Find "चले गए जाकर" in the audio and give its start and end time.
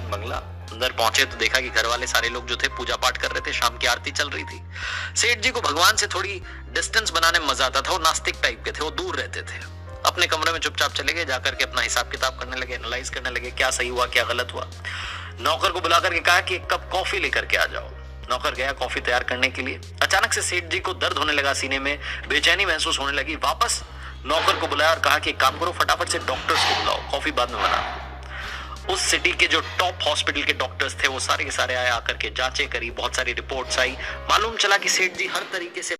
10.92-11.54